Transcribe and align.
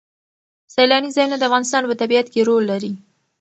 سیلاني 0.73 1.09
ځایونه 1.15 1.35
د 1.37 1.43
افغانستان 1.49 1.81
په 1.89 1.95
طبیعت 2.01 2.27
کې 2.33 2.41
رول 2.47 2.63
لري. 2.71 2.91